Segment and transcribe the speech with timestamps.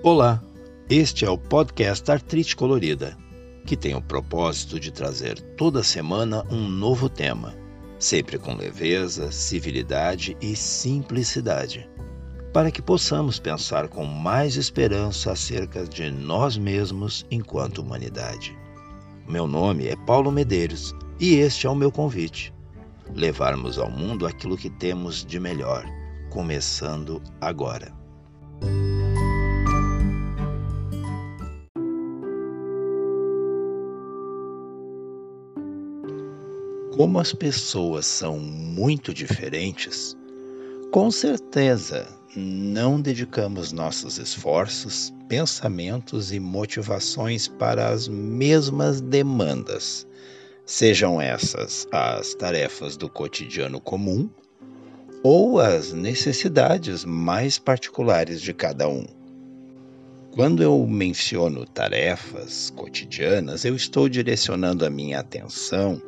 [0.00, 0.40] Olá,
[0.88, 3.18] este é o podcast Artrite Colorida,
[3.66, 7.52] que tem o propósito de trazer toda semana um novo tema,
[7.98, 11.90] sempre com leveza, civilidade e simplicidade,
[12.52, 18.56] para que possamos pensar com mais esperança acerca de nós mesmos enquanto humanidade.
[19.28, 22.54] Meu nome é Paulo Medeiros e este é o meu convite:
[23.16, 25.84] levarmos ao mundo aquilo que temos de melhor,
[26.30, 27.92] começando agora.
[36.98, 40.16] Como as pessoas são muito diferentes,
[40.90, 50.08] com certeza não dedicamos nossos esforços, pensamentos e motivações para as mesmas demandas,
[50.66, 54.28] sejam essas as tarefas do cotidiano comum
[55.22, 59.06] ou as necessidades mais particulares de cada um.
[60.32, 66.02] Quando eu menciono tarefas cotidianas, eu estou direcionando a minha atenção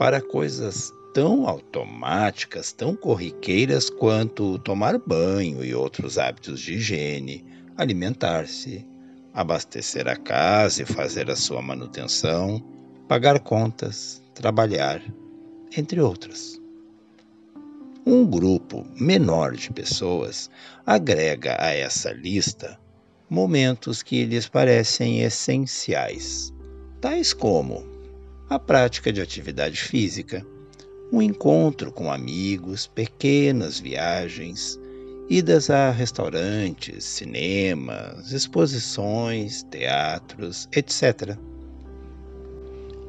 [0.00, 7.44] para coisas tão automáticas, tão corriqueiras quanto tomar banho e outros hábitos de higiene,
[7.76, 8.88] alimentar-se,
[9.34, 12.64] abastecer a casa e fazer a sua manutenção,
[13.06, 15.02] pagar contas, trabalhar,
[15.76, 16.58] entre outras.
[18.06, 20.48] Um grupo menor de pessoas
[20.86, 22.80] agrega a essa lista
[23.28, 26.54] momentos que lhes parecem essenciais,
[27.02, 27.89] tais como
[28.50, 30.44] a prática de atividade física,
[31.12, 34.76] um encontro com amigos, pequenas viagens,
[35.28, 41.38] idas a restaurantes, cinemas, exposições, teatros, etc.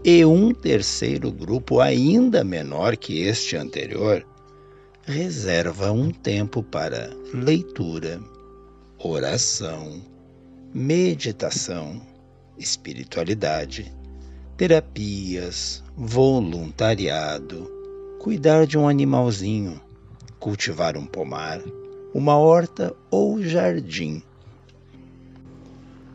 [0.06, 4.24] E um terceiro grupo, ainda menor que este anterior,
[5.08, 8.22] reserva um tempo para leitura,
[9.00, 10.04] oração,
[10.72, 12.00] meditação,
[12.60, 13.92] espiritualidade
[14.62, 17.68] terapias, voluntariado,
[18.20, 19.82] cuidar de um animalzinho,
[20.40, 21.60] cultivar um pomar,
[22.14, 24.22] uma horta ou jardim.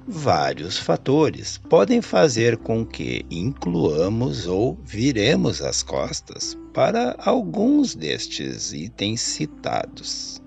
[0.07, 9.23] Vários fatores podem fazer com que incluamos ou viremos as costas para alguns destes itens
[9.23, 10.41] citados.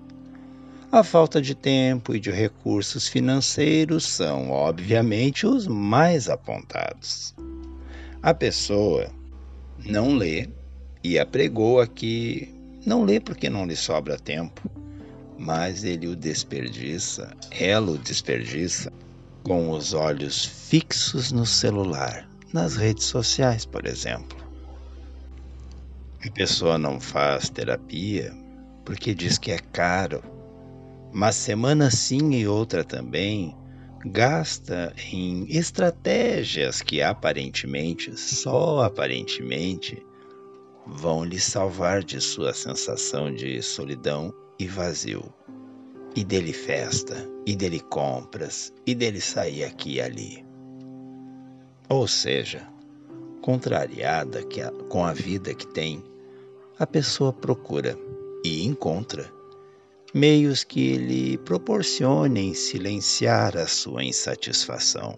[0.90, 7.34] A falta de tempo e de recursos financeiros são, obviamente, os mais apontados.
[8.22, 9.10] A pessoa
[9.86, 10.46] não lê
[11.02, 12.54] e apregoa que
[12.84, 14.70] não lê porque não lhe sobra tempo,
[15.38, 18.92] mas ele o desperdiça, ela o desperdiça
[19.42, 24.36] com os olhos fixos no celular, nas redes sociais, por exemplo.
[26.22, 28.36] A pessoa não faz terapia
[28.84, 30.22] porque diz que é caro,
[31.10, 33.56] mas semana sim e outra também
[34.04, 40.04] gasta em estratégias que aparentemente, só aparentemente,
[40.86, 45.32] vão lhe salvar de sua sensação de solidão e vazio.
[46.16, 50.44] E dele festa, e dele compras, e dele sair aqui e ali.
[51.88, 52.66] Ou seja,
[53.40, 54.42] contrariada
[54.88, 56.02] com a vida que tem,
[56.78, 57.96] a pessoa procura
[58.44, 59.30] e encontra
[60.12, 65.16] meios que lhe proporcionem silenciar a sua insatisfação.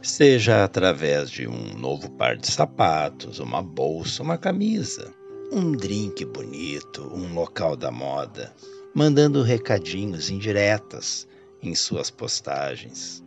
[0.00, 5.12] Seja através de um novo par de sapatos, uma bolsa, uma camisa,
[5.50, 8.54] um drink bonito, um local da moda,
[8.94, 11.26] mandando recadinhos indiretas
[11.60, 13.24] em suas postagens,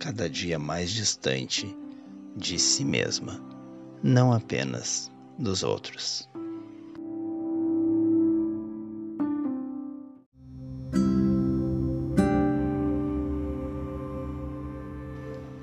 [0.00, 1.74] cada dia mais distante
[2.36, 3.40] de si mesma,
[4.02, 6.28] não apenas dos outros.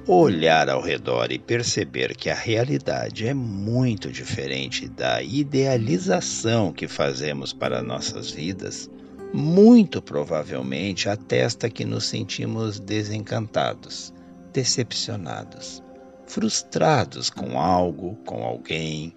[0.08, 7.54] Olhar ao redor e perceber que a realidade é muito diferente da idealização que fazemos
[7.54, 8.90] para nossas vidas,
[9.34, 14.14] muito provavelmente atesta que nos sentimos desencantados,
[14.52, 15.82] decepcionados,
[16.28, 19.16] frustrados com algo, com alguém,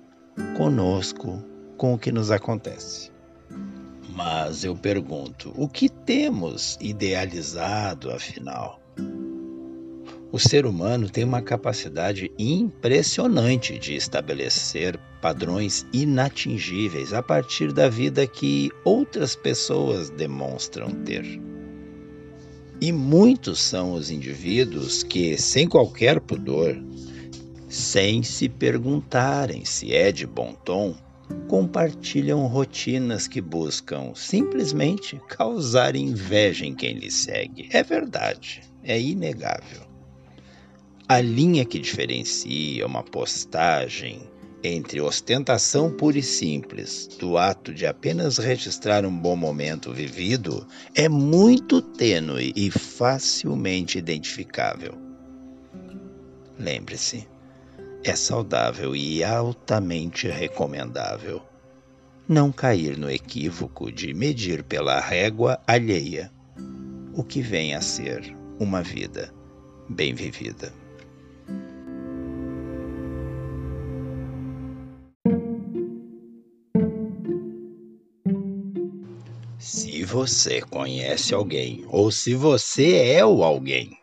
[0.57, 1.43] conosco,
[1.77, 3.11] com o que nos acontece.
[4.11, 8.81] Mas eu pergunto: o que temos idealizado afinal?
[10.37, 18.27] O ser humano tem uma capacidade impressionante de estabelecer padrões inatingíveis a partir da vida
[18.27, 21.25] que outras pessoas demonstram ter.
[22.83, 26.77] E muitos são os indivíduos que, sem qualquer pudor,
[27.67, 30.95] sem se perguntarem se é de bom tom,
[31.49, 37.71] compartilham rotinas que buscam simplesmente causar inveja em quem lhe segue.
[37.73, 39.96] É verdade, é inegável.
[41.09, 44.29] A linha que diferencia uma postagem
[44.61, 50.67] entre ostentação pura e simples do ato de apenas registrar um bom momento vivido
[50.97, 54.99] é muito tênue e facilmente identificável.
[56.59, 57.29] Lembre-se,
[58.03, 61.41] é saudável e altamente recomendável
[62.29, 66.33] não cair no equívoco de medir pela régua alheia
[67.15, 69.33] o que vem a ser uma vida
[69.89, 70.86] bem vivida.
[80.07, 83.99] Você conhece alguém ou se você é o alguém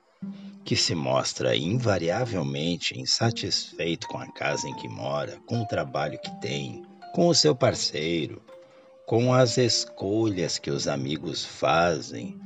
[0.65, 6.29] que se mostra invariavelmente insatisfeito com a casa em que mora, com o trabalho que
[6.41, 6.83] tem,
[7.13, 8.41] com o seu parceiro,
[9.05, 12.37] com as escolhas que os amigos fazem,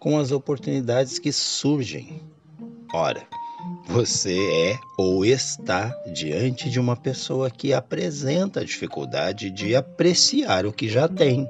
[0.00, 2.20] com as oportunidades que surgem.
[2.92, 3.24] Ora,
[3.86, 10.88] você é ou está diante de uma pessoa que apresenta dificuldade de apreciar o que
[10.88, 11.48] já tem.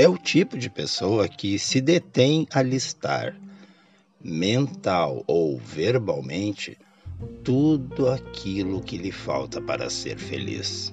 [0.00, 3.36] É o tipo de pessoa que se detém a listar
[4.18, 6.78] mental ou verbalmente,
[7.44, 10.90] tudo aquilo que lhe falta para ser feliz.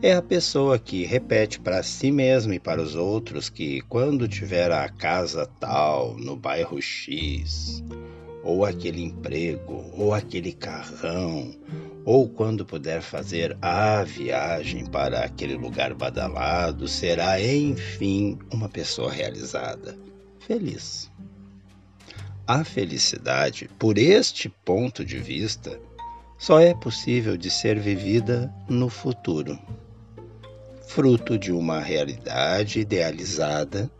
[0.00, 4.70] É a pessoa que repete para si mesma e para os outros que quando tiver
[4.70, 7.82] a casa tal, no bairro X,
[8.44, 11.52] ou aquele emprego, ou aquele carrão,
[12.08, 19.94] ou quando puder fazer a viagem para aquele lugar badalado, será enfim uma pessoa realizada,
[20.40, 21.10] feliz.
[22.46, 25.78] A felicidade, por este ponto de vista,
[26.38, 29.58] só é possível de ser vivida no futuro,
[30.86, 33.90] fruto de uma realidade idealizada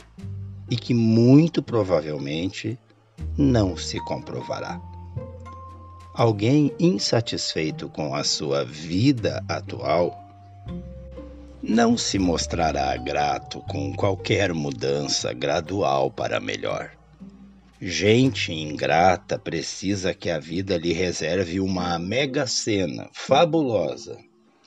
[0.71, 2.79] e que muito provavelmente
[3.37, 4.88] não se comprovará.
[6.19, 10.21] Alguém insatisfeito com a sua vida atual
[11.63, 16.91] não se mostrará grato com qualquer mudança gradual para melhor.
[17.81, 24.19] Gente ingrata precisa que a vida lhe reserve uma mega cena fabulosa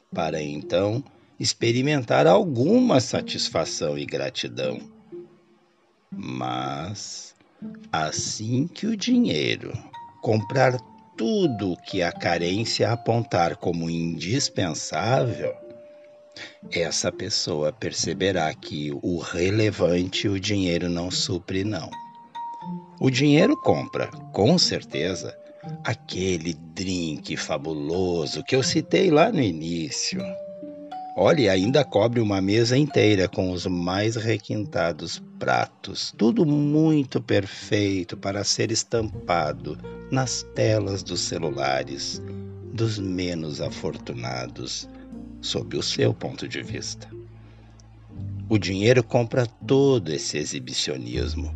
[0.09, 1.03] para então
[1.37, 4.79] experimentar alguma satisfação e gratidão.
[6.09, 7.35] Mas
[7.91, 9.73] assim que o dinheiro
[10.21, 10.77] comprar
[11.21, 15.53] tudo que a carência apontar como indispensável,
[16.71, 21.87] essa pessoa perceberá que o relevante o dinheiro não supre não.
[22.99, 25.37] O dinheiro compra, com certeza,
[25.83, 30.23] aquele drink fabuloso que eu citei lá no início.
[31.23, 38.43] Olha, ainda cobre uma mesa inteira com os mais requintados pratos, tudo muito perfeito para
[38.43, 39.77] ser estampado
[40.09, 42.19] nas telas dos celulares
[42.73, 44.89] dos menos afortunados,
[45.41, 47.07] sob o seu ponto de vista.
[48.49, 51.53] O dinheiro compra todo esse exibicionismo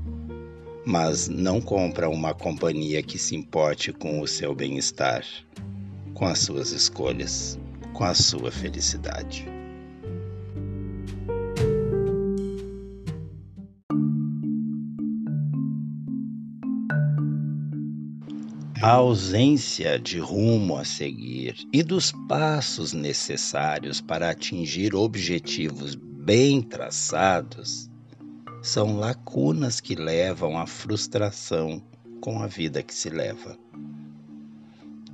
[0.86, 5.26] mas não compra uma companhia que se importe com o seu bem-estar,
[6.14, 7.58] com as suas escolhas,
[7.92, 9.55] com a sua felicidade.
[18.86, 27.90] A ausência de rumo a seguir e dos passos necessários para atingir objetivos bem traçados
[28.62, 31.82] são lacunas que levam à frustração
[32.22, 33.58] com a vida que se leva.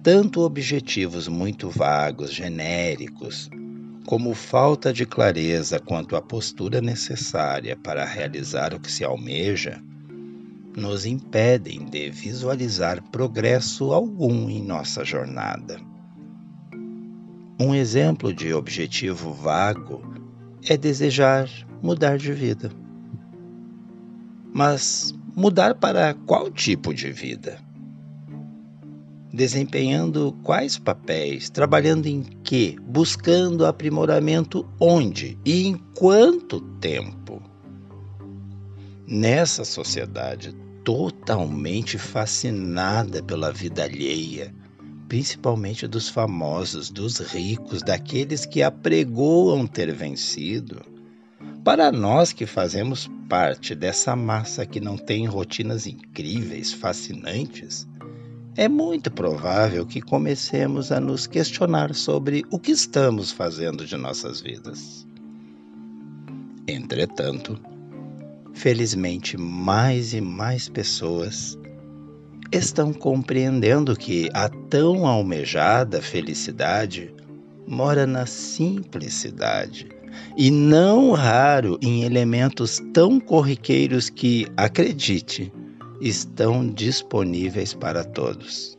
[0.04, 3.50] Tanto objetivos muito vagos, genéricos,
[4.06, 9.82] como falta de clareza quanto a postura necessária para realizar o que se almeja,
[10.76, 15.80] nos impedem de visualizar progresso algum em nossa jornada.
[17.60, 20.02] Um exemplo de objetivo vago
[20.68, 21.48] é desejar
[21.82, 22.72] mudar de vida.
[24.54, 27.60] Mas mudar para qual tipo de vida?
[29.34, 31.50] Desempenhando quais papéis?
[31.50, 32.78] Trabalhando em que?
[32.82, 35.38] Buscando aprimoramento onde?
[35.46, 37.21] E em quanto tempo?
[39.14, 44.56] Nessa sociedade totalmente fascinada pela vida alheia,
[45.10, 50.82] principalmente dos famosos, dos ricos, daqueles que apregoam ter vencido,
[51.62, 57.86] para nós que fazemos parte dessa massa que não tem rotinas incríveis, fascinantes,
[58.56, 64.40] é muito provável que comecemos a nos questionar sobre o que estamos fazendo de nossas
[64.40, 65.06] vidas.
[66.66, 67.60] Entretanto,
[68.54, 71.58] felizmente, mais e mais pessoas
[72.52, 77.14] estão compreendendo que a tão almejada felicidade
[77.66, 79.88] mora na simplicidade
[80.38, 85.52] e não raro em elementos tão corriqueiros que, acredite,
[86.02, 88.78] estão disponíveis para todos.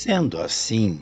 [0.00, 1.00] Sendo assim,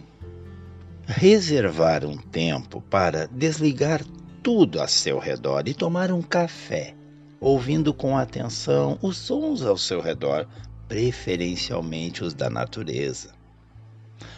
[1.06, 4.02] reservar um tempo para desligar
[4.42, 6.94] tudo a seu redor e tomar um café,
[7.38, 10.48] ouvindo com atenção os sons ao seu redor,
[10.88, 13.34] preferencialmente os da natureza.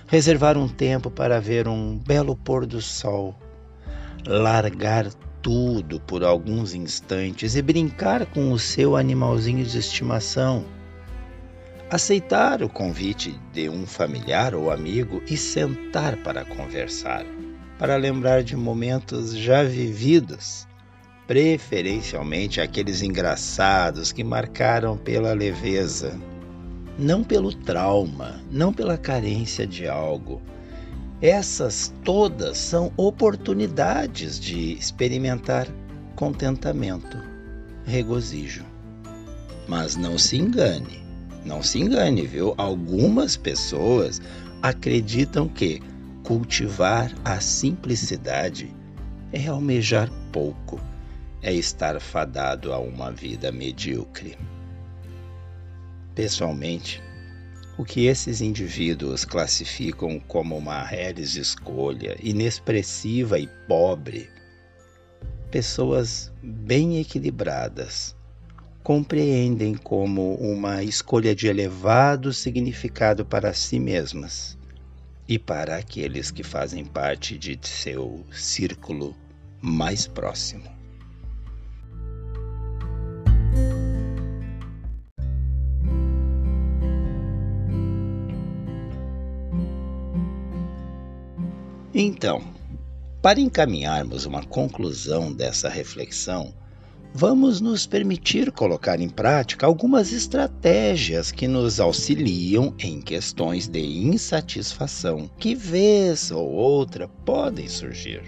[0.08, 3.36] Reservar um tempo para ver um belo pôr do sol,
[4.26, 5.08] largar
[5.40, 10.64] tudo por alguns instantes e brincar com o seu animalzinho de estimação
[11.90, 17.24] aceitar o convite de um familiar ou amigo e sentar para conversar,
[17.78, 20.66] para lembrar de momentos já vividos,
[21.26, 26.18] preferencialmente aqueles engraçados que marcaram pela leveza,
[26.98, 30.42] não pelo trauma, não pela carência de algo.
[31.22, 35.66] Essas todas são oportunidades de experimentar
[36.14, 37.16] contentamento,
[37.84, 38.64] regozijo.
[39.66, 41.07] Mas não se engane,
[41.48, 42.54] não se engane, viu?
[42.58, 44.20] Algumas pessoas
[44.62, 45.80] acreditam que
[46.22, 48.70] cultivar a simplicidade
[49.32, 50.78] é almejar pouco,
[51.42, 54.36] é estar fadado a uma vida medíocre.
[56.14, 57.02] Pessoalmente,
[57.78, 64.28] o que esses indivíduos classificam como uma reles escolha inexpressiva e pobre,
[65.50, 68.17] pessoas bem equilibradas
[68.82, 74.56] compreendem como uma escolha de elevado significado para si mesmas
[75.28, 79.14] e para aqueles que fazem parte de seu círculo
[79.60, 80.78] mais próximo.
[92.00, 92.40] Então,
[93.20, 96.54] para encaminharmos uma conclusão dessa reflexão,
[97.14, 105.30] vamos nos permitir colocar em prática algumas estratégias que nos auxiliam em questões de insatisfação
[105.38, 108.22] que, vez ou outra, podem surgir.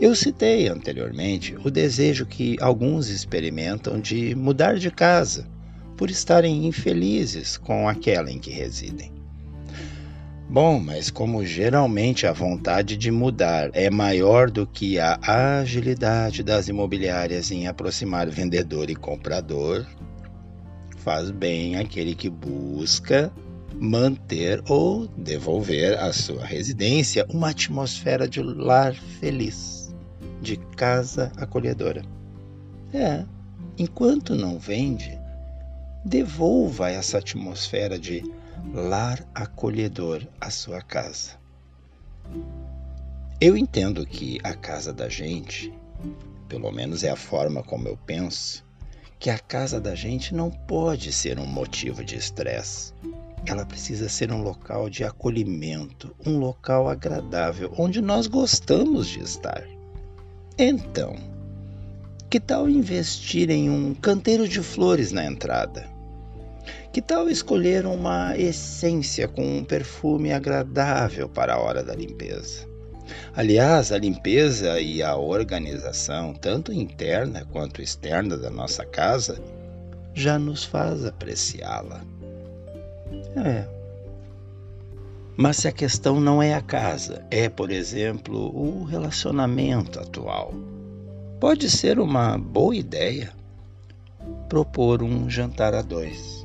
[0.00, 5.48] Eu citei anteriormente o desejo que alguns experimentam de mudar de casa
[5.96, 9.12] por estarem infelizes com aquela em que residem.
[10.48, 15.18] Bom, mas como geralmente a vontade de mudar é maior do que a
[15.58, 19.86] agilidade das imobiliárias em aproximar vendedor e comprador,
[20.98, 23.32] faz bem aquele que busca
[23.80, 29.94] manter ou devolver à sua residência uma atmosfera de lar feliz,
[30.40, 32.02] de casa acolhedora.
[32.92, 33.24] É,
[33.78, 35.18] enquanto não vende,
[36.04, 38.22] devolva essa atmosfera de
[38.72, 41.32] lar acolhedor à sua casa.
[43.40, 45.72] Eu entendo que a casa da gente,
[46.48, 48.64] pelo menos é a forma como eu penso,
[49.18, 52.92] que a casa da gente não pode ser um motivo de estresse.
[53.46, 59.64] Ela precisa ser um local de acolhimento, um local agradável, onde nós gostamos de estar.
[60.58, 61.16] Então,
[62.30, 65.93] que tal investir em um canteiro de flores na entrada?
[66.94, 72.68] Que tal escolher uma essência com um perfume agradável para a hora da limpeza?
[73.34, 79.42] Aliás, a limpeza e a organização, tanto interna quanto externa da nossa casa,
[80.14, 82.00] já nos faz apreciá-la.
[83.44, 83.66] É.
[85.36, 90.54] Mas se a questão não é a casa, é, por exemplo, o relacionamento atual,
[91.40, 93.32] pode ser uma boa ideia
[94.48, 96.44] propor um jantar a dois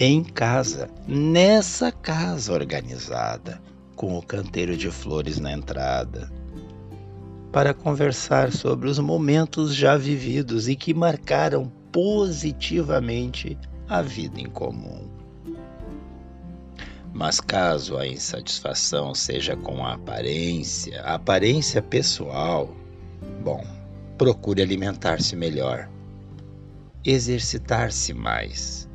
[0.00, 3.60] em casa, nessa casa organizada,
[3.96, 6.30] com o canteiro de flores na entrada,
[7.50, 15.08] para conversar sobre os momentos já vividos e que marcaram positivamente a vida em comum.
[17.12, 22.72] Mas caso a insatisfação seja com a aparência, a aparência pessoal,
[23.42, 23.66] bom,
[24.16, 25.88] procure alimentar-se melhor,
[27.04, 28.87] exercitar-se mais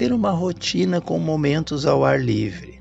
[0.00, 2.80] ter uma rotina com momentos ao ar livre,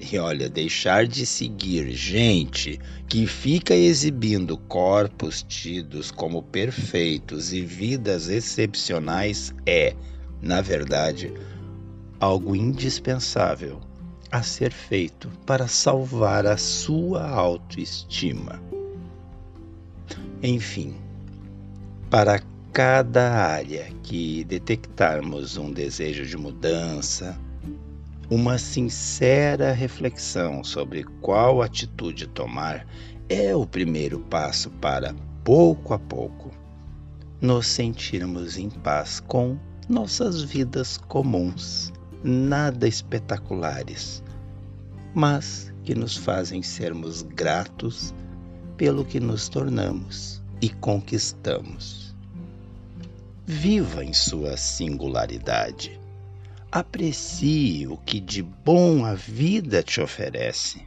[0.00, 8.30] E olha, deixar de seguir gente que fica exibindo corpos tidos como perfeitos e vidas
[8.30, 9.94] excepcionais é,
[10.40, 11.34] na verdade,
[12.18, 13.78] algo indispensável
[14.32, 18.58] a ser feito para salvar a sua autoestima.
[20.42, 20.94] Enfim,
[22.08, 22.40] para
[22.74, 27.38] cada área que detectarmos um desejo de mudança,
[28.28, 32.84] uma sincera reflexão sobre qual atitude tomar
[33.28, 35.14] é o primeiro passo para,
[35.44, 36.50] pouco a pouco,
[37.40, 39.56] nos sentirmos em paz com
[39.88, 41.92] nossas vidas comuns,
[42.24, 44.20] nada espetaculares,
[45.14, 48.12] mas que nos fazem sermos gratos
[48.76, 52.03] pelo que nos tornamos e conquistamos.
[53.46, 56.00] Viva em sua singularidade.
[56.72, 60.82] Aprecie o que de bom a vida te oferece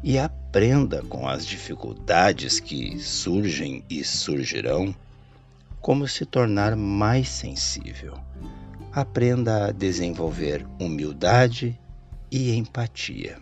[0.00, 4.94] e aprenda com as dificuldades que surgem e surgirão
[5.80, 8.16] como se tornar mais sensível.
[8.92, 11.76] Aprenda a desenvolver humildade
[12.30, 13.36] e empatia,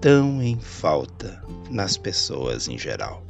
[0.00, 3.27] tão em falta nas pessoas em geral.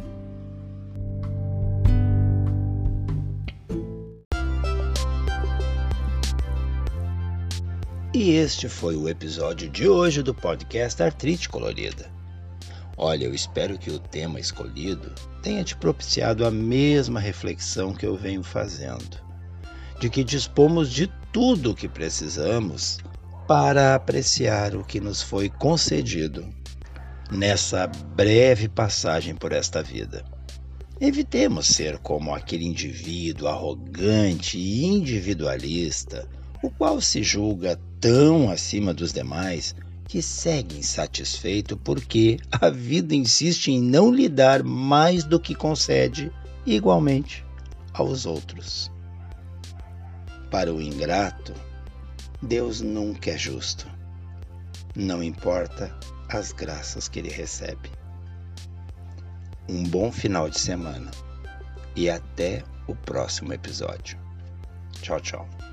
[8.15, 12.11] E este foi o episódio de hoje do podcast Artrite Colorida.
[12.97, 18.17] Olha, eu espero que o tema escolhido tenha te propiciado a mesma reflexão que eu
[18.17, 19.21] venho fazendo,
[20.01, 22.97] de que dispomos de tudo o que precisamos
[23.47, 26.49] para apreciar o que nos foi concedido
[27.31, 30.25] nessa breve passagem por esta vida.
[30.99, 36.27] Evitemos ser como aquele indivíduo arrogante e individualista
[36.63, 39.75] o qual se julga tão acima dos demais
[40.07, 46.33] que segue insatisfeito porque a vida insiste em não lhe dar mais do que concede
[46.65, 47.45] igualmente
[47.93, 48.91] aos outros.
[50.51, 51.53] Para o ingrato,
[52.41, 53.87] Deus nunca é justo.
[54.97, 55.95] Não importa
[56.29, 57.91] as graças que ele recebe.
[59.69, 61.11] Um bom final de semana
[61.95, 64.19] e até o próximo episódio.
[65.03, 65.68] Tchau, tchau.